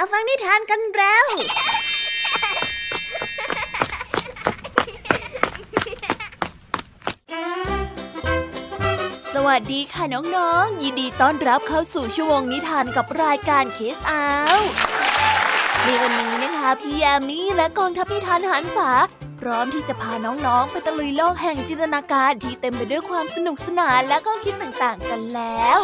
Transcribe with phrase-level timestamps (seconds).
[0.00, 1.26] มาฟังนิทานกันแล้ว
[9.34, 14.58] สวัสดีค่ะน้องๆ ยินดีต้อนรับเข้าสู่ชั่วโมงนิทานกับรายการเคสอาว
[15.84, 18.90] ในวันนี้นะคะพี่แอมมี่และกองทัพนิทานหันษา
[19.40, 25.78] พร้อมที่จะพาน้องๆ ไปตะลุยโลกแห่งจินตนาการที่เต็มไปด้วยความสนุกสนานและก็คิดต่างๆกันแล้ว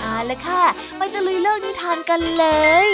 [0.00, 0.64] เอาละค่ะ
[0.96, 2.46] ไปตะลุยโลกนิทานกันเล
[2.86, 2.88] ย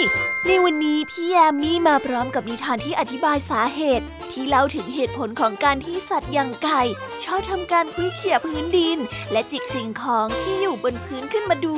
[0.49, 6.81] ในวันนี้พี่แอมมี่มาพร้อมกับนิทานที่อธิบายสาเหตุ ที่เล่าถึงเหตุผลของการที่สัตว์อย่างไก่
[7.23, 8.97] ชอบทำการคุยเขี่ยพื้นดิน
[9.31, 11.77] และจิกสิ่งของที่อยู่บนพื้นขึ้นมาดู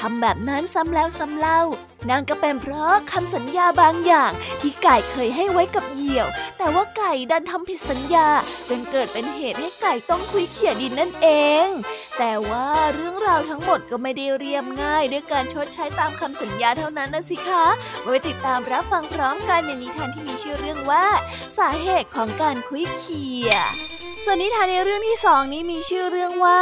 [0.00, 1.60] ทำแบบนั้นซ้ำแล้วซ้ำเล่า
[2.10, 6.26] นั่นก็เป็นเพราะคำสัญญาบางอย่างที่ไก่เคยให้ไว้กับเหยี่ยว
[6.58, 8.28] แต่ว่าไก่ดันทำผิดสัญญา
[8.68, 11.28] จนเกิดเป็นเหตุให้ไก่ต้องคุยเขี่ยดินนั่นเอ
[11.64, 11.66] ง
[12.18, 17.64] แต่ว่าเรื่องราวทั้งหมดก็ไม่ได้เรียบง่าย ด้วยการชดใช้ตามคำสัญญาเท่านั้นนะสิคะ
[18.04, 21.06] มาไปติดตามรับฟังพร้อมกันในนิทานที่มีชื่อเรื่องว่า
[21.58, 23.52] สาเหตุของการคุยเขี่ย
[24.26, 26.60] ส่วนนิทานในเรื่องที่สองนี้มีชื่อเรื่องว่า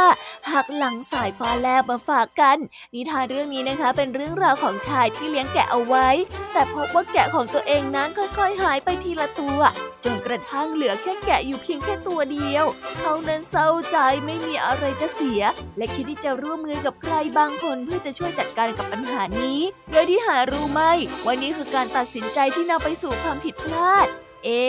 [0.51, 2.57] หักหลังสายฟ้าแลบมาฝากกัน
[2.95, 6.07] นิทานเรื่องนี้นะคะ เป็นเรื่องราวของชายที่เลี้ยงแกะเอาไว้
[6.53, 9.59] แต่พบว่าแกะของตัวเองนั้นค่อยๆ หายไปทีละตัว
[10.03, 12.65] จนกระทั่งเหลือแค่แกะอยู่เพียงแค่ตัวเดียว
[12.99, 15.41] เขานั้นเศร้าใจไม่มีอะไรจะเสีย
[15.77, 19.59] และคิดที่จะร่วมมือกับใครบางคนเพื่อจะช่วยจัดการกับปัญหานี้
[19.91, 20.81] โดยที่หารู้ไหม
[21.25, 24.09] ว่านี่คือการตัดสินใจที่นำไปสู่ความผิดพลาด
[24.45, 24.63] เอ๊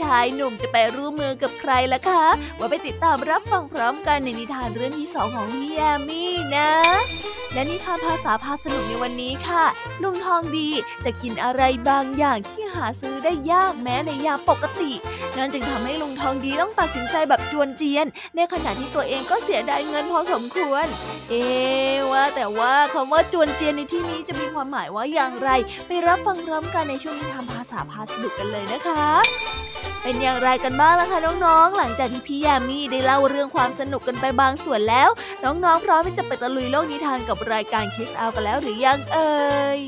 [0.00, 2.24] ชายหนุ่มจะไปร่วมมือกับใครล่ะคะ
[2.58, 6.70] ว่าไปติดตามรับฟังพร้อมกันในนิทานเรื่องที่สองของพี่แอมมี่นะ
[7.52, 9.64] และนิทานภาษาพาสนุกในวันนี้ค่ะ
[10.02, 10.68] ลุงทองดี
[11.04, 14.92] จะกินอะไรบางอย่างที่ หาซื้อได้ยากแม้ในยามปกติ
[15.36, 20.86] นั่นจึงทำให้ลุงทองดีต้องตัดสินใจแบบจวนเจียน ในขณะที่ตัวเองก็เสียดายเงินพอสมควร
[21.30, 21.44] เอ๊
[22.12, 25.50] ว่าแต่ว่าคำว่าจวนเจียนในที่นี้จะมีความหมายว่าอย่างไร
[25.86, 29.06] ไปรับฟังพร้อมกันในช่วงนิทานภาษาพาสนุกกันเลยนะคะ
[30.02, 35.08] เป็นอย่างไรกันบ้างล่ะคะน้องๆ หลังจากที่พี่ยามีได้เล่าเรื่องความสนุกกันไปบางส่วนแล้ว
[35.44, 39.32] น้องๆ พร้อมที่จะไปตะลุยโลกนิทานกับรายการคิสอากันแล้วหรือยังเอ่
[39.76, 39.78] ย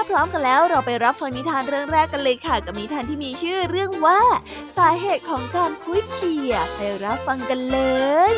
[0.00, 4.20] ถ้าพร้อมกันแล้วเราไปรับฟังนิทานเรื่องแรกกันเลยค่ะ กับนิทานที่มีชื่อเรื่องว่า
[4.76, 7.78] สาเหตุของการคุยเขี่ยไปรับฟังกันเล
[8.32, 8.34] ย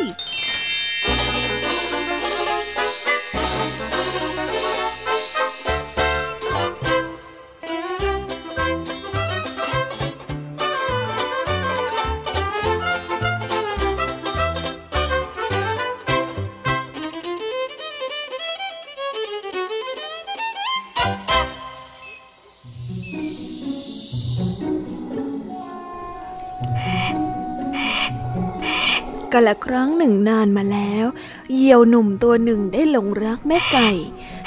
[29.32, 31.06] กันละครั้งหนึ่งนานมาแล้ว
[31.54, 33.90] เหยี่ยวหนุ่มตัวหนึ่งได้หลงรักแม่ไก่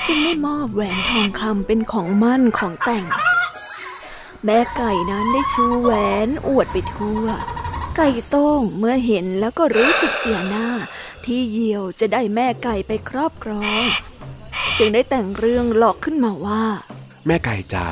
[0.05, 3.05] จึงได้มอบแหวนทองคำเป็นของมั่นของแต่ง
[4.45, 5.91] แม่ไก่นั้นได้ชูแหว
[6.25, 7.25] นอวดไปทั่ว
[7.97, 10.67] ไก่โต้งเมื่อเห็นแล้วก็รู้สึกเสียหน้า
[11.25, 13.83] ที่เหยี่ยวจะได้แม่ไก่ไปครอบครอง
[14.77, 16.63] จึงได้แต่งเรื่องหลอกขึ้นมาว่า
[17.27, 17.87] แม่ไก่จ๋า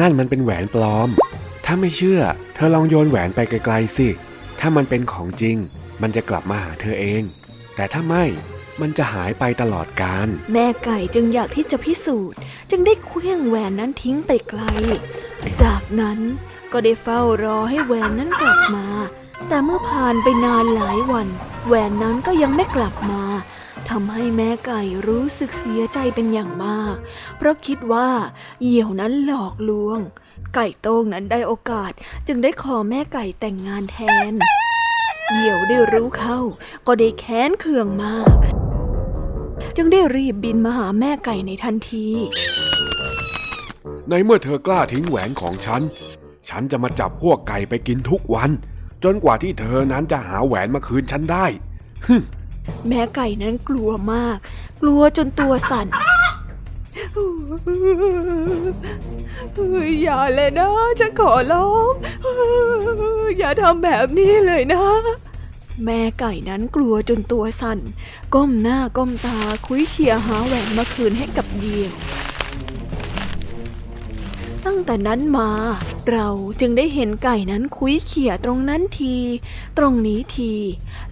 [0.00, 1.08] นั่นมันเป็นแหวนปลอม
[1.64, 2.20] ถ้าไม่เชื่อ
[2.54, 4.08] เธอลองโยนแหวนไปไกลๆสิ
[4.60, 5.56] ถ้ามันเป็นของจริง
[6.02, 7.22] มันจะกลับมาหาเธอเอง
[7.76, 8.24] แต่ถ้าไม่
[8.80, 12.38] มันจะหายไปตลอดกาลแม่ไก่จึงอยากที่จะพิสูจน์
[12.70, 14.62] จึงได้เคลื่องแหวนนั้นทิ้งไปไกล
[15.62, 16.18] จากนั้น
[16.72, 18.86] ก็ได้เฝ้ารอให้แหวนนั้นกลับมา
[19.48, 21.28] แต่เมื่อผ่านไปนานหลายวัน
[21.66, 23.22] แหวนนั้นก็ยังไม่กลับมา
[23.90, 26.96] ทำให้แม่ไก่รู้สึกเสียใจเป็นอย่างมาก
[27.36, 28.10] เพราะคิดว่า
[28.62, 29.98] เหยี่ยวนั้นหลอกลวง
[30.54, 31.92] ไก่โต้งนั้นได้โอกาส
[32.26, 33.98] จึงได้ขอแม่ไก่แต่งงานแท
[34.30, 34.34] น
[35.32, 36.38] เหยี่ยวได้รู้เข้า
[36.86, 38.36] ก็ได้แค้นเคืองมาก
[39.76, 42.06] จึงได้รีบบินมาหาแม่ไก่ในทันที
[44.10, 45.82] ในเมื่อเธอกล้าทิ้งแหวนของฉัน
[46.48, 48.50] ฉันจะมาจับพวกไก่ไปกินทุกวัน
[49.04, 51.46] จนกว่าที่เธอนั้นจะหาแหวนมาคืนฉันได้
[52.88, 54.38] แม่ไก่นั้นกลัวมาก
[54.82, 55.86] กลัวจนตัวสั่น
[60.02, 60.68] อย่าเลยนะ
[61.00, 61.92] ฉันขอร้อง
[63.38, 64.82] อย่าทำแบบนี้เลยนะ
[65.84, 67.78] แม่ไก่นั้นกลัวจนตัวสั่น
[68.34, 71.92] ก้มหน้าก้มตาคุยเคียหาแหวนมาคืนให้กับเยียว
[74.66, 75.50] ตั้งแต่นั้นมา
[76.10, 76.28] เรา
[76.60, 79.16] จึงได้เห็นไก่นั้นคุยเขี่ยตรงนั้นที
[79.78, 80.52] ตรงนี้ที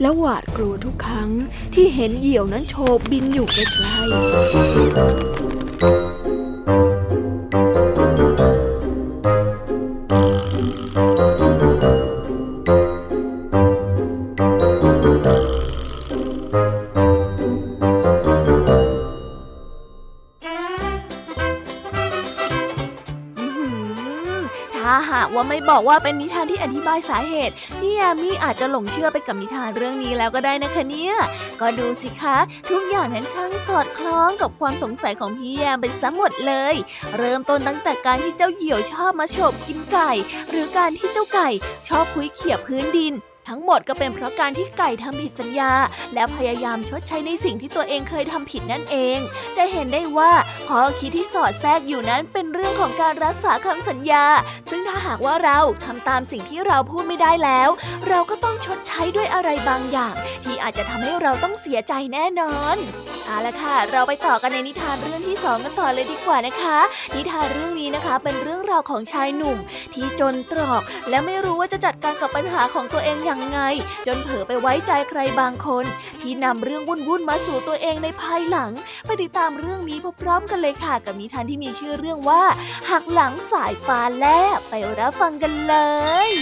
[0.01, 1.31] แล้วหวาดกลัวทุกครั้ง
[1.75, 3.65] ที่เห็นเหยี่ยวนั้นโฉบบินอยู่ใกล้
[5.83, 6.20] ถ้
[25.81, 31.15] บอกว่าเป็นนิทานที่อธิบายสาเหตุพี่ยามีอาจจะหลงเชื่อไปกับนิทานเรื่องนี้แล้วก็ได้นะคะเนี่ย
[31.61, 32.37] ก็ดูสิคะ
[32.71, 36.75] ทุกอย่างนั้นช่างสอดคล้องกับความสงสัยของพี่ยามไปซะหมดเลย
[37.17, 40.13] เริ่มต้นตั้งแต่การที่เจ้าเหยี่ยวชอบมาโฉบกินไก่
[40.51, 41.49] หรือการที่เจ้าไก่
[41.89, 43.15] ชอบคุยเขี่ยพื้นดิน
[43.49, 45.73] ทั้งหมดก็เป็นเพราะการที่ไก่ทำผิดสัญญา
[46.15, 49.19] และพยายามชดใช้ในสิ่งที่ตัวเองเคยทำผิดนั่นเอง
[49.57, 50.33] จะเห็นได้ว่า
[50.69, 54.25] ข้อคิดที่สอดแทรกอยู่นั้นเป็นเรื่องของการรักษาคำสัญญา
[54.71, 57.69] ซึ่งถ้าหากว่าเราทำตามสิ่งที่เราพูดไม่ได้แล้ว
[58.09, 60.15] เราก็ต้องชดใช้ด้วยอะไรบางอย่าง
[60.45, 62.77] ที่อาจจะทำให้เราต้องเสียใจแน่นอน
[63.27, 66.79] เอาละค่ะ เราไปต่อกันในนิทานเรื่องที่สองกันต่อเลยดีกว่านะคะ
[67.17, 69.59] นิทานเรื่องนี้นะคะเป็นเรื่องราวของชายหนุ่ม
[69.95, 73.61] ที่จนตรอก และไม่รู้ว่าจะจัดการกับปัญหาของตัวเองอย่างไง
[74.07, 75.85] จนเผลอไปไว้ใจใครบางคน
[76.21, 78.73] ที่นำเรื่องวุ่นๆมาสู่ตัวเองในภายหลัง
[79.07, 82.43] ไปติดตามเรื่องนี้พร้อมๆกันเลยค่ะ กับนิทานที่มีชื่อเรื่องว่า
[82.91, 84.25] หักหลังสายฟ้าแล
[84.57, 85.75] บไปรับฟังกันเล
[86.31, 86.33] ย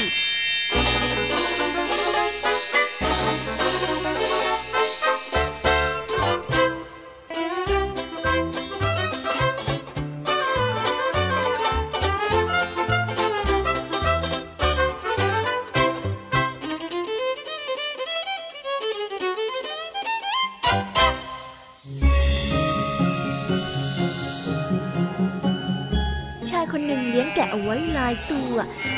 [28.08, 28.54] ายตัว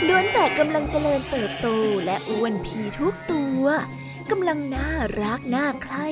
[0.06, 1.68] ล้วนแต่กำลังเจริญเติบโต
[2.04, 3.64] และอ้วนพีทุกตัว
[4.30, 4.90] กำลังน่า
[5.22, 6.08] รักน่าใคร่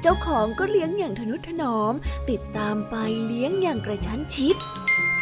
[0.00, 1.94] เจ้าของก็เลี้ยงอย่างทนุถนอม
[2.30, 2.94] ติดตามไป
[3.26, 4.56] เลี้ยงอย่างกระชั้นชิด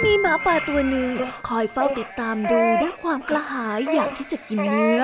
[0.03, 1.13] มีหมาป่าตัวหนึ่ง
[1.49, 5.03] คอยเฝ้าติดตามดูด้วยความกระหายอยากที่จะกินเนื้อ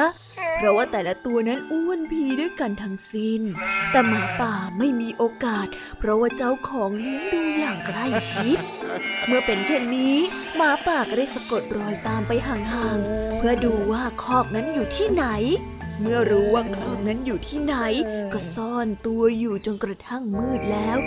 [0.56, 3.42] เพราะว่าแต่ละตัวนั้นอ้วนพีด้วยกันทั้งสิ้น
[3.90, 5.66] แต่หมาป่าไม่มีโอกาส
[5.98, 8.58] เพราะว่าเจ้าของเลี้ยงดูอย่างใกล้ชิด
[9.26, 10.16] เมื่อเป็นเช่นนี้
[10.56, 15.26] หมาป่าก็ได้สะกดรอยตามไปห่างๆ เพื่อดูว่าคอกนั้นอยู่ที่ไหน
[16.00, 17.76] เมื่อรู้ว่าคอกนั้นอยู่ที่ไหน
[18.32, 20.98] ก็ซ่อนตัวอยู่จนกระทั่งมืดแล้ว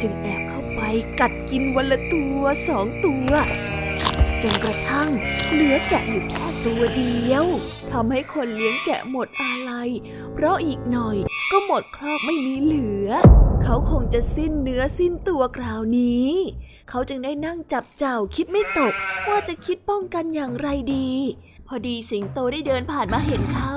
[0.00, 0.80] จึงแอบเข้าไป
[1.20, 3.30] กัดกินวันละตัวสองตัว
[4.42, 5.10] จนกระทั่ง
[5.52, 7.44] เหลือแกะอยู่แค่ตัวเดียว
[7.92, 9.90] ทำให้คนเลี้ยงแกะหมดอาลัย
[10.34, 11.16] เพราะอีกหน่อย
[11.50, 13.08] ก็หมดครอบไม่มีเหลือ
[13.62, 16.30] เขาคงจะสิ้นเนื้อสิ้นตัวคราวนี้
[16.90, 18.94] เขาจึงได้นั่งจับเจ้าคิดไม่ตก
[19.28, 21.10] ว่าจะคิดป้องกันอย่างไรดี
[21.68, 23.72] พอดีสิงโตได้เดินผ่านมาเห็นเขา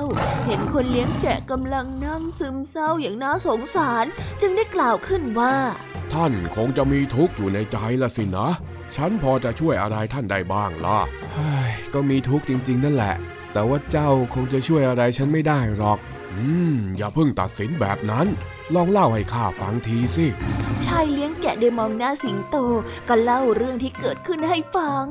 [0.46, 4.06] เห็นคนเลี้ยงแกะกำลังนั่งซึมเศร้าอย่างน่าสงสาร
[4.40, 5.56] จึงได้กล่าวขึ้นว่า
[6.12, 8.48] ท่านคงจะมีทุกข์อยู่ในใจละสินะ
[8.94, 10.98] ฉันพอจะช่วยอะไรท่านได้บ้างล่ะ
[11.32, 13.14] เฮ้ยก็มีทุกข์จริง ๆ นั่นแหละ
[13.52, 15.98] แต่ว่าเจ้าคงจะช่วยอะไรฉันไม่ได้หรอก
[16.32, 18.26] อืม อย่าเพิ่งตัดสินแบบนั้น
[18.74, 20.26] ลองเล่าให้ข้าฟังทีสิ
[20.84, 22.56] ชายเลี้ยงแกะได้มองหน้าสิงโต
[23.08, 25.06] ก็เล่าเรื่องที่เกิดขึ้นให้ฟัง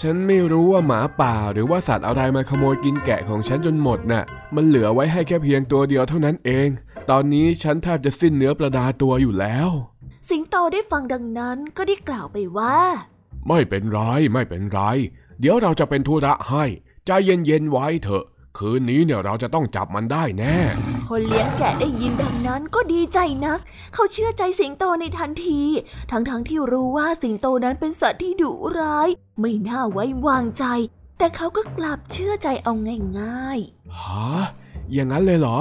[0.00, 4.24] ฉันไม่รู้ว่าหมาป่าหรือว่าสัตว์อะไรมาขโมยกินแกะของฉันจนหมดน่ะ
[4.54, 6.68] มันเหลือไว้ให้แค่เพียงตัวเดียวเท่านั้นเอง
[7.10, 9.70] ตอนนี้ฉันแทบจะสิ้นเนื้อประดาตัวอยู่แล้ว
[10.28, 12.76] สิงโตได้ฟังดังนั้นก็ได้กล่าวไปว่า
[13.48, 14.00] ไม่เป็นไร
[14.32, 14.80] ไม่เป็นไร
[15.40, 16.64] เดี๋ยวเราจะเป็นธุระให้
[17.06, 18.24] ใจเย็นๆไว้เถอะ
[18.58, 20.56] คืนนี้เนี่ยเราจะต้องจับมันได้แน่
[21.08, 23.60] คนเลี้ยงแกะได้ยินดังนั้นก็ดีใจนัก
[23.94, 25.62] เขาเชื่อใจสิงโตในทันที
[26.10, 29.08] ทั้งๆทที่รู้ว่าสิงโตนั้นเป็นสัตว์ที่ดุร้าย
[29.40, 30.64] ไม่น่าไว้วางใจ
[31.18, 32.72] แต่เขาก็กลับเชื่อใจเอา
[33.18, 34.32] ง่ายๆฮะ
[34.92, 35.58] อย่างนั้นเลยเหรอ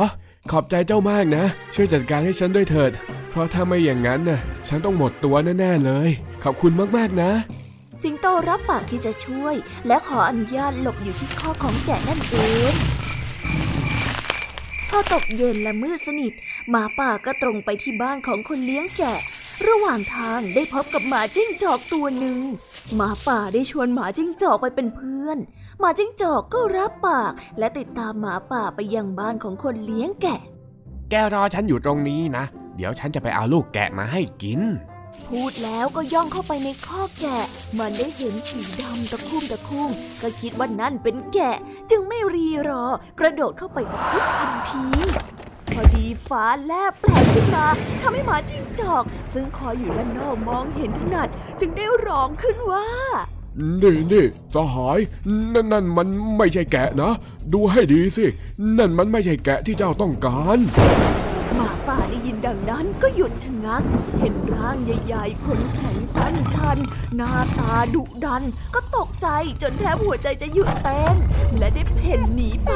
[0.51, 2.91] ขอบใจเจ้ามากนะ ช่วยจัดการให้ฉันด้วยเถิด
[3.32, 6.10] เพราะถ้าไม่อย่างนั้นน่ะฉันต้องหมดตัวแน่ๆเลย
[6.44, 7.32] ขอบคุณมากๆนะ
[8.04, 9.56] สิงโตรับปากที่จะช่วย
[9.88, 12.36] และขออนุญาตหลบอยู่ที่ข้อของแกะนั่นเอ
[12.72, 12.74] ง
[14.90, 16.34] พอตกเย็นและมืดสนิท
[16.70, 19.20] หมาป่าก็ตรงไปที่บ้านของคนเลี้ยงแกะ
[19.68, 22.40] ระหว่างทางได้พบกับหมาจิ้งจอกตัวหนึ่ง
[22.96, 25.38] หมาป่าได้ชวนหมาจิ้งจอกไปเป็นเพื่อน
[25.80, 30.40] หมาจิ้งจอกก็รับปาก และติดตามหมาป่าไปยังบ้านของคนเลี้ยงแกะ
[31.10, 34.62] แกรอฉันอยู่ตรงนี้นะ เดี๋ยวฉันจะไปเอาลูกแกะมาให้กิน
[35.28, 37.46] พูดแล้วก็ย่องเข้าไปในคอกแกะ
[37.80, 39.90] มันได้เห็นสีดำตะคุ่มตะคุ่ม
[40.22, 41.58] ก็คิดว่านั่นเป็นแกะ
[41.90, 42.86] จึงไม่รีรอ
[43.20, 44.86] กระโดดเข้าไปตะคุบทันที
[45.74, 47.66] พอดีฟ้าแลบแปลกขึ้นมา
[48.01, 52.88] ทำให้หมาจิ้งจอก ซึ่งคอยอยู่ด้านนอกมองเห็นถนัด จึงได้ร้องขึ้นว่า
[53.82, 55.00] นี่นี่สหาย
[55.54, 57.13] นั่นนั่นมันไม่ใช่แกะนะ
[57.54, 58.25] ดูให้ดีสิ
[58.78, 60.60] นั่นมันไม่ใช่แกะที่เจ้าต้องการ
[61.72, 63.84] หมาป่าได้ยินดังนั้นก็หยุดชะงัก
[64.20, 66.78] เห็นร่างใหญ่ๆขนแข็งตันชัน
[67.16, 68.44] หน้าตาดุดัน
[68.75, 69.28] ก็ตกใจ
[69.62, 71.16] จนแทบหัวใจจะหยุดเต้น
[71.58, 72.74] และได้เพ่นหนีไป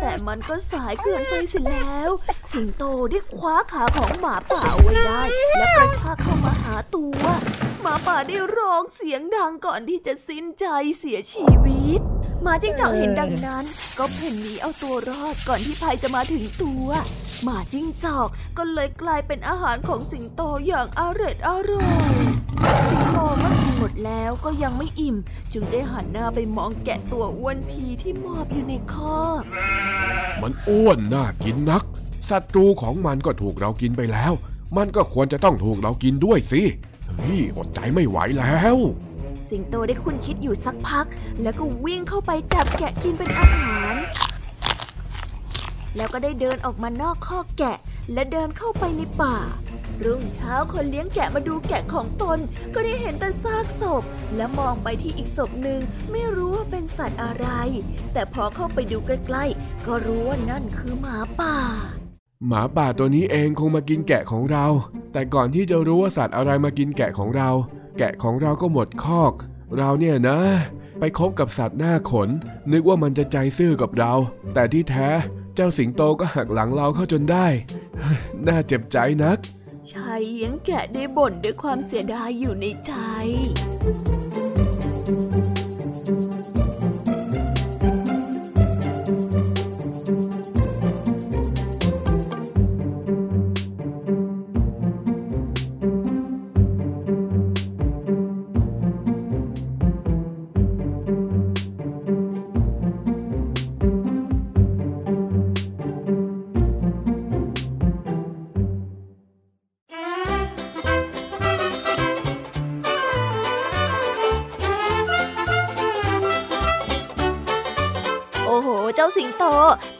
[0.00, 2.10] แต่มันก็สายเกินไปเสียแล้ว
[2.52, 5.22] สิงโตได้คว้าขาของหมาป่าไว้ได้
[5.58, 7.22] และกระชากเข้ามาหาตัว
[7.80, 10.66] หมาป่าได้ร้องเสียงดังก่อนที่จะสิ้นใจ
[10.98, 12.00] เสียชีวิต
[12.42, 13.64] หมาจิ้งจอกเห็นดังนั้น
[13.98, 16.88] ก็เพ่นหนีเอาตัวรอดก่อนที่ภัยจะมาถึงตัว
[17.42, 18.28] หมาจิ้งจอก
[18.58, 22.14] ก็เลยกลายเป็นอาหารของสิงโตอย่างอร่อยอร่อย
[22.90, 25.16] สิงโตเมื่อกินหมดแล้วก็ยังไม่อิ่ม
[25.52, 29.42] จึงได้หันหน้าไปมองแกะตัวอ้วนพีที่มอบอยู่ในคอก
[30.42, 31.82] มันอ้วนน่ากินนัก
[32.30, 34.32] ศัตรูของมันก็ถูกเรากินไปแล้ว
[34.76, 36.62] มันก็ควรจะต้องถูกเรากินด้วยสิ
[37.18, 38.76] เฮ้ยอดใจไม่ไหวแล้ว
[39.50, 41.06] สิงโตได้คุณคิดอยู่สักพัก
[41.42, 43.87] แล้วก็วิ่งเข้าไปจับแกะกินเป็นอาหาร
[45.98, 47.76] แล้วก็ได้เดินออกมานอกคอกแกะ
[48.12, 49.36] และเดินเข้าไปในป่า
[50.04, 52.38] รุ่งเช้าคนเลี้ยงแกะมาดูแกะของตน
[52.74, 54.02] ก็ได้เห็นแต่ซากศพ
[54.36, 57.46] และมองไปที่อีกศพหนึ่งไม่รู้ว่าเป็นสัตว์อะไร
[58.12, 61.56] แต่พอเข้าไปดูใกล้ๆ ก็รู้ว่านั่นคือหมาป่า
[62.46, 64.66] หมาป่าตัวนี้เองคงมากินแกะของเรา
[65.12, 67.50] แต่ก่อนที่จะรู้ว่าสัตว์อะไรมากินแกะของเรา
[67.98, 69.32] แกะของเราก็หมดคอก
[69.76, 70.38] เราเนี่ยนะ
[70.98, 72.28] ไปคบกับสัตว์หน้าขน
[72.72, 74.12] นึกว่ามันจะใจซื่อกับเรา
[74.54, 75.08] แต่ที่แท้
[75.60, 77.46] เจ้าสิงโตก็หักหลังเราเข้าจนได้
[78.46, 79.38] น่าเจ็บใจนัก
[79.92, 82.92] ชายเลี้ยงแกะได้บ่นด้วยความเสียดายอยู่ในใจ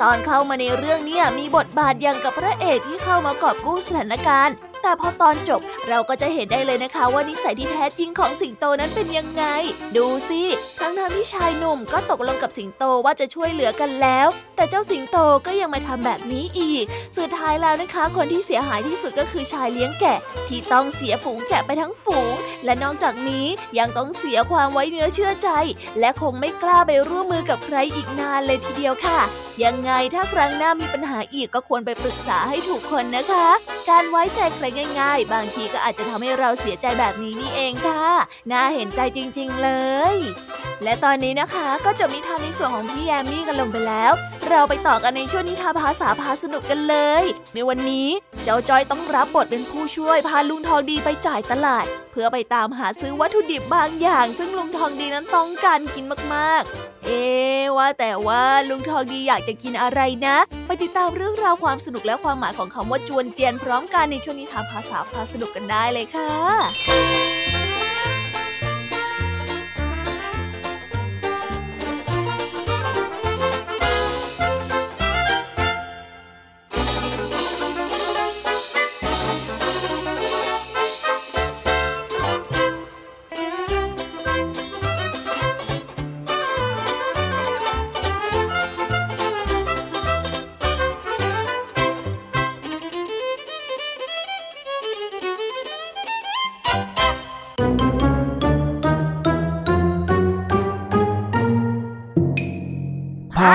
[0.03, 9.45] ตอนเข้ามาในเรื่องเนี่ยมีบทบาทอย่างกับพระเอกที่เข้ามากอบกู้สถานการณ์ แต่พอตอนจบเราก็จะเห็นได้เลยนะคะ ว่านิสัยที่แท้จริงของสิงโตนั้นเป็นยังไง
[9.97, 10.43] ดูสิ
[10.81, 16.85] ทั้งทางที่ชายหนุ่มก็ตกลงกับสิงโตว่าจะช่วยเหลือกันแล้ว แต่เจ้าสิงโตก็ยังมาทำแบบนี้อีก
[17.19, 20.19] สุดท้ายแล้วนะคะ คนที่เสียหายที่สุดก็คือชายเลี้ยงแกะ
[20.49, 23.47] ที่ต้องเสียฝูงแกะไปทั้งฝูง และนอกจากนี้
[23.79, 25.51] ยังต้องเสียความไว้เนื้อเชื่อใจ
[26.01, 29.21] และคงไม่กล้าไปร่วมมือกับใครอีกนานเลยทีเดียวค่ะ
[29.65, 33.49] ยังไงถ้าครั้งหน้ามีปัญหาอีกก็ควรไปปรึกษาให้ถูกคนนะคะ
[33.91, 34.67] การไว้ใจใคร
[35.01, 38.05] ง่ายๆ บางทีก็อาจจะทำให้เราเสียใจแบบนี้นี่เองค่ะ
[38.51, 39.71] น่าเห็นใจจริง ๆ เล
[40.15, 40.17] ย
[40.83, 44.13] และตอนนี้นะคะก็จบนิทานในส่วนของพี่แยมมี่กันลงไปแล้ว
[44.49, 48.09] เราไปต่อกันในช่วงนิทานภาษาพาสนุกกันเลย ในวันนี้
[48.45, 51.87] เจ้าจอยต้องรับบทเป็นผู้ช่วยพาลุงทองดีไปจ่ายตลาด
[52.21, 57.25] พื่อไปตามหาซื้อวัตถุดิบบางอย่าง ซึ่งลุงทองดีนั้นต้องการกินมากๆ เอ๊
[57.77, 67.28] ว่าแต่ว่าลุงทองดีอยากจะกินอะไรนะ ไปติดตามเรื่องราวความสนุกและความหมายของคำว่าจวนเจียนพร้อมกันในช่วงนิทานภาษาพาสนุกกันได้เลยค่ะ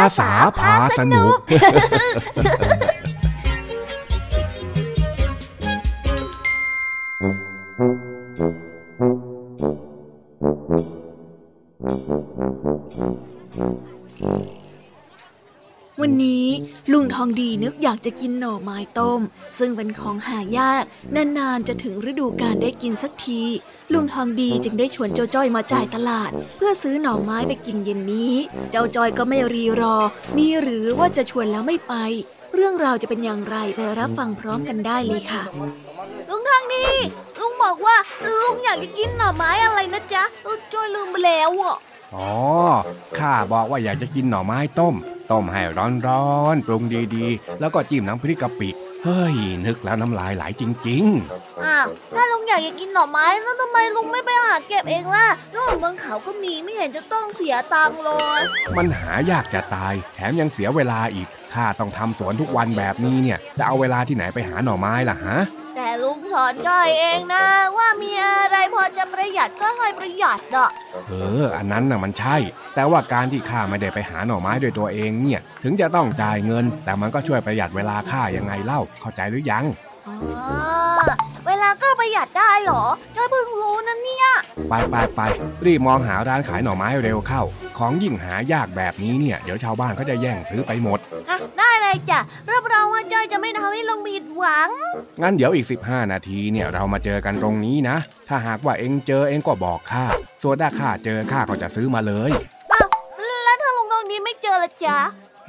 [0.03, 1.31] ภาษาพาสนุก
[17.83, 19.21] อยากจะกินหน่อไม้ต้ม
[19.59, 20.83] ซึ่งเป็นของหายาก
[21.15, 23.41] นานๆจะถึงฤดูการได้กินสักที
[23.93, 28.33] ลุงทองดีจึงได้ชวนเจ้าจ้อยมาจ่ายตลาด เพื่อซื้อหน่อไม้ไปกินเย็นนี้
[28.71, 29.97] เจ้าจ้อยก็ไม่รีรอ
[30.37, 31.93] มีหรือว่าจะชวนแล้วไม่ไป
[32.55, 35.43] เรื่องราวจะเป็นอย่างไรไปรับฟังพร้อมกันได้เลยค่ะ
[36.29, 36.85] ลุงทองดี
[37.39, 40.23] ลุงบอกว่าลุงอยากจะกินหน่อไม้อะไรนะจ๊ะ
[40.73, 41.77] จ้อยลืมไปแล้วอะ
[42.15, 42.31] อ๋อ
[43.17, 44.95] ข้าบอกว่าอยากจะกินหน่อไม้ต้ม
[45.31, 45.61] ต้มให้
[46.07, 46.83] ร้อนๆปรุง
[47.15, 48.69] ดีๆ แล้วก็จิ้มน้ำพริกกะปิ
[49.03, 51.05] เฮ้ย นึกแล้วน้ำลายไหลจริง
[51.63, 65.62] อ้าวถ้าลุงอยากจะกินหน่อไม้แล้วทำไมลุงไม่ไปหาเก็บเองล่ะนู่นบนเขาก็มีไม่เห็นจะต้องเสียตังค์เลยๆมันหายากจะตาย แถมยังเสียเวลาอีกข้าต้องทำสวนทุกวันแบบนี้เนี่ย จะเอาเวลาที่ไหนไปหาหน่อไม้ล่ะฮะแต่ลุง
[66.33, 67.45] สอนจ้อยเองนะ
[67.77, 70.69] ว่ามีอะไรพอจะประหยัดก็ให้ประหยัดอะ
[71.07, 72.35] เออ อันนั้นน่ะมันใช่
[72.75, 79.65] แต่ว่าการที่ข้าไม่ได้ไปหาหน่อไม้ด้วยตัวเองเนี่ย ถึงจะต้องจ่ายเงิน แต่มันก็ช่วยประหยัดเวลาข้ายังไงเล่าเข้าใจหรือยัง
[80.07, 80.15] อ๋อ
[80.95, 81.15] เวลา
[81.81, 82.83] ก็ประประหยัดได้เหรอ
[83.15, 84.27] จ้อยเพิ่งรู้นะเนี่ย
[84.69, 85.21] ไปไปไป
[85.65, 87.41] รีบมองหาร้านขายหน่อไม้เร็วเข้า
[87.77, 90.99] ของยิ่งหายากแบบนี้เนี่ย เดี๋ยวชาวบ้านเขาจะแย่งซื้อไปหมด
[91.29, 92.19] อะได้เลยจ้ะ
[92.51, 94.69] รับรองว่าจ้อยจะไม่ทำให้ลุงผิดหวัง
[95.21, 100.05] งั้นเดี๋ยวอีก 15 นาทีเนี่ยเรามาเจอกันตรงนี้นะ ถ้าหากว่าเองเจอเองก็บอกข้า
[100.43, 102.31] ส่วนถ้าข้าเจอข้าก็จะซื้อมาเลย
[102.71, 102.87] อ้าว
[103.43, 104.99] แล้วถ้าลุงทองดีไม่เจอละจ๊ะ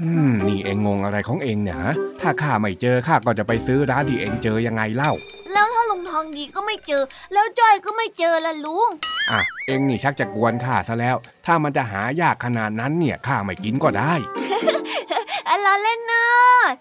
[0.02, 7.02] อืมนี่เองงงอะไรของเองเนี่ยฮะถ้าข้าไม่เจอข้าก็จะไปซื้อร้านที่เองเจอยังไงเล่าแล้วถ้าลุงทองดีก็ไม่เจอ
[7.32, 8.88] แล้วจ้อยก็ไม่เจอละลุง
[9.30, 11.16] อะเองนี่ชักจะกวนข้าซะแล้ว
[11.46, 14.12] ถ้ามันจะหายากขนาดนั้นเนี่ยข้าไม่กินก็ได้
[15.48, 16.24] อะไรเล่นนะ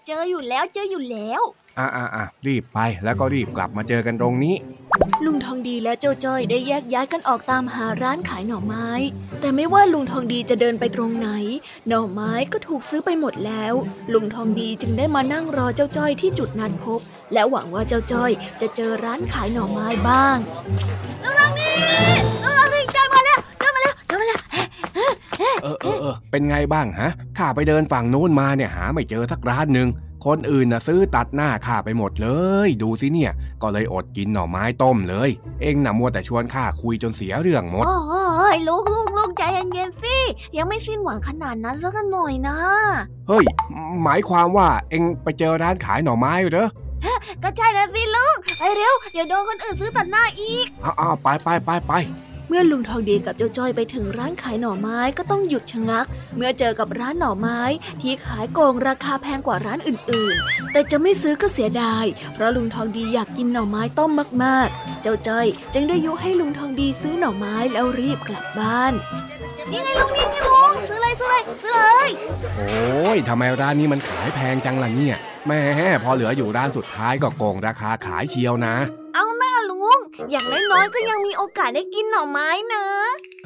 [0.06, 1.42] เจออยู่แล้วเจออยู่แล้ว
[1.78, 4.54] อะอะอะรีบไปแล้วก็รีบกลับมาเจอกันตรงนี้
[5.24, 8.88] ลุงทองดีและเจ้าจ้อยได้แยกย้ายกันออกตามหาร้านขายหน่อไม้
[9.40, 11.28] แต่ไม่ว่าลุงทองดีจะเดินไปตรงไหน
[11.88, 13.74] หน่อไม้ก็ถูกซื้อไปหมดแล้ว
[14.12, 17.00] ลุงทองดีจึงได้มานั่งรอเจ้าจ้อยที่จุดนัดพบ
[17.32, 20.36] และหวังว่าเจ้าจ้อยจะเจอร้านขายหน่อไม้บ้าง
[21.24, 21.72] ลุงทองดี
[22.42, 24.40] ลุงทองดีจ้อยมาแล้วจ้อยมาแล้วจ้อยมาแล้ว
[24.94, 29.88] เออเออเออเป็นไงบ้างฮะข้าไปเดินฝั่งนู้นมาเนี่ยหาไม่เจอสักร้านหนึ่ง
[30.26, 32.28] คนอื่นน่ะซื้อตัดหน้าข้าไปหมดเล
[32.66, 35.30] ย ดูสิเนี่ย ก็เลยอดกินหน่อไม้ต้มเลย
[35.62, 40.16] เองน่ะมัวแต่ชวนข้าคุยจนเสียเรื่องหมด โอ้ยลุงลุงลุงใจเย็นๆสิ
[40.56, 42.56] ยังไม่สิ้นหวังขนาดนั้นสักหน่อยนะ
[43.28, 43.44] เฮ้ย
[44.02, 46.68] หมายความว่าเองไปเจอร้านขายหน่อไม้เหรอ
[47.42, 51.92] ก็ใช่นะสิลุงไปเร็ว เดี๋ยวโดนคนอื่นซื้อตัดหน้าอีกเอาเอาไปไปไปไป
[52.48, 57.60] เมื่อลุงทองดีกับเจ้าจ้อยไปถึงร้านขายหน่อไม้ก็ต้องหยุดชะงัก เมื่อเจอกับร้านหน่อไม้
[58.00, 64.10] ที่ขายโกงราคาแพงกว่าร้านอื่นๆ แต่จะไม่ซื้อก็เสียดาย เพราะลุงทองดีอยากกินหน่อไม้ต้ม
[64.44, 68.92] มากๆ เจ้าจ้อยจึงได้ยุให้ลุงทองดีซื้อหน่อไม้แล้วรีบกลับบ้าน
[69.70, 72.08] นี่ไงลุงนี่ไงลุงซื้อเลยซื้อเลยซื้อเลย
[72.56, 75.60] โอ้ยทำไมร้านนี้มันขายแพงจังล่ะเนี่ยแหม่
[76.02, 79.03] พอเหลืออยู่ร้านสุดท้ายก็โกงราคาขายเชียวนะเอาหน้าลุ
[79.94, 79.98] ง
[80.30, 82.84] อย่างน้อยๆก็ยังมีโอกาสได้กินหน่อไม้นะ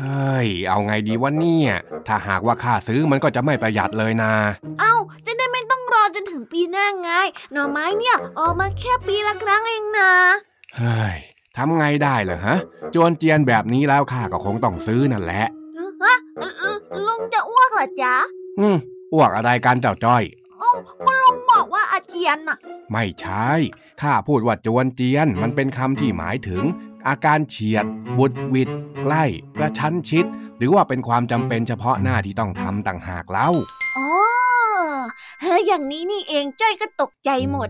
[0.01, 1.73] เฮ้ย เอาไงดีวะเนี่ย
[2.09, 4.33] ถ้าหากว่าข้าซื้อมันก็จะไม่ประหยัดเลยนะ
[4.81, 4.95] เอา
[5.27, 7.11] จะได้ไม่ต้องรอจนถึงปีหน้าไง
[7.53, 10.13] หน่อไม้เนี่ยออกมาแค่ปีละครั้งเองนะ
[10.77, 11.17] เฮ้ย
[11.57, 12.57] ทำไงได้เหรอฮะ
[12.95, 15.43] จวนเจียนแบบนี้แล้วข้าก็คงต้องซื้อนั่นแหละ
[16.03, 18.15] ฮะเอ่อเอ่อลุงจะอ้วกเหรอจ๊ะ
[18.61, 18.77] อืม
[19.15, 20.73] อ้วกอะไรกันเจ้าจ้อยเอ้า
[21.07, 22.59] ก็ลุงบอกว่าอาเจียนน่ะ
[22.93, 23.51] ไม่ใช่
[24.03, 26.65] ข้าพูดว่าจวนเจียน มันเป็นคำที่หมายถึง
[27.09, 27.85] อาการเฉียด
[28.19, 28.71] บุดหวิด
[29.03, 29.25] ใกล้
[29.59, 30.25] กระชั้นชิด
[30.59, 33.49] หรือว่าเป็นความจำเป็นเฉพาะหน้าที่ต้องทำต่างหากเล่า
[33.99, 34.09] อ๋อ
[35.43, 37.69] เฮ้ยอย่างนี้นี่เองจ้อยก็ตกใจหมด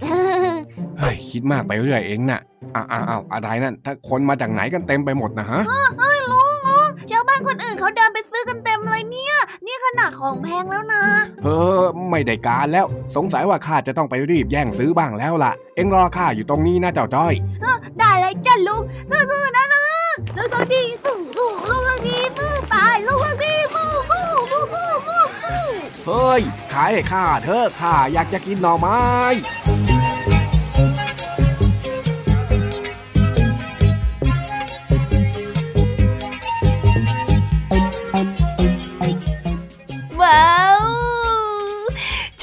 [0.99, 2.41] เฮ้ยคิดมากไปเรื่อยเองน่ะ
[2.75, 5.61] อ้าวอ้าวอ้าวอะไรนั่นถ้าคนมาจากไหนกันเต็มไปหมดนะฮะ
[6.01, 9.38] เฮ้ยลุงลุงชาวบ้านคนอื่นเขาเดินไปซื้อกันเต็มเลยเนี่ยนี่
[9.91, 11.05] ขนาดของแพงแล้วนะ
[11.45, 11.49] เอ
[11.81, 17.35] อ ไม่ได้การแล้ว สงสัยว่าข้าจะต้องไปรีบแย่งซื้อบ้างแล้วล่ะ เอ็งรอข้าอยู่ตรงนี้นะเจ้าจ้อย
[17.99, 19.79] ได้เลยจ้ะลุงสู้ๆนะลุ
[20.13, 25.63] งลุงตัวดีสู้สู้ลุงตัวดีสู้ตายลุงตัวดีสู้สู้สู้สู้สู้สู้
[26.07, 26.41] เฮ้ย
[26.73, 28.99] ขายให้ข้าเถอะข้าอยากจะกินหน่อไม้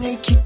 [0.00, 0.39] make you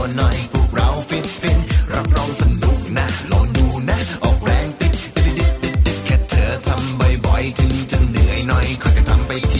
[0.00, 1.58] ว์หน่อยพวกเราฟินฟิน
[1.92, 9.54] รับรองสนุกนะลองดูนะ ออกแรงติดติดติดติดแค่เธอทำบ่อยๆถึงจะเหนื่อยหน่อยค่อยก็ทำไปท